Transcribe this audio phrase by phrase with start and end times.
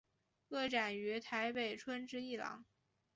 [0.49, 2.65] 个展于台北春之艺廊。